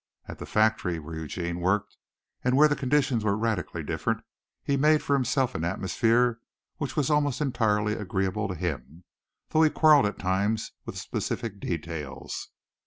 At 0.27 0.39
the 0.39 0.47
factory 0.47 0.97
where 0.97 1.13
Eugene 1.13 1.59
worked 1.59 1.95
and 2.43 2.57
where 2.57 2.67
the 2.67 2.75
conditions 2.75 3.23
were 3.23 3.37
radically 3.37 3.83
different, 3.83 4.23
he 4.63 4.75
made 4.75 5.03
for 5.03 5.13
himself 5.13 5.53
an 5.53 5.63
atmosphere 5.63 6.39
which 6.77 6.95
was 6.95 7.11
almost 7.11 7.39
entirely 7.39 7.93
agreeable 7.93 8.47
to 8.47 8.55
him, 8.55 9.03
though 9.49 9.61
he 9.61 9.69
quarreled 9.69 10.07
at 10.07 10.17
times 10.17 10.71
with 10.87 10.97
specific 10.97 11.59
details. 11.59 12.49